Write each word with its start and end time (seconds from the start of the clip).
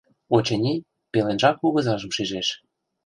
Очыни, 0.35 0.73
пеленжак 1.11 1.55
кугызажым 1.61 2.11
шижеш. 2.15 2.47